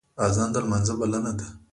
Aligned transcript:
اذان 0.25 0.49
د 0.51 0.55
لمانځه 0.63 0.93
بلنه 0.99 1.31
ده 1.39 1.47